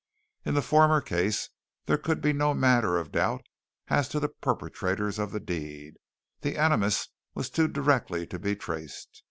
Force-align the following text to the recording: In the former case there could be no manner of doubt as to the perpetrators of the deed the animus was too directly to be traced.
In 0.45 0.55
the 0.55 0.63
former 0.63 0.99
case 0.99 1.49
there 1.85 1.99
could 1.99 2.21
be 2.21 2.33
no 2.33 2.55
manner 2.55 2.97
of 2.97 3.11
doubt 3.11 3.45
as 3.87 4.09
to 4.09 4.19
the 4.19 4.29
perpetrators 4.29 5.19
of 5.19 5.31
the 5.31 5.39
deed 5.39 5.93
the 6.39 6.57
animus 6.57 7.09
was 7.35 7.51
too 7.51 7.67
directly 7.67 8.25
to 8.25 8.39
be 8.39 8.55
traced. 8.55 9.19